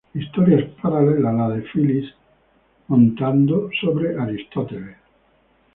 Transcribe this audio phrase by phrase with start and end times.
[0.15, 2.11] La historia es paralela a la de Phyllis
[2.87, 4.97] montando sobre Aristóteles.